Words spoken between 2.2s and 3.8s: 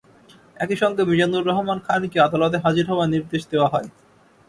আদালতে হাজির হওয়ার নির্দেশ দেওয়া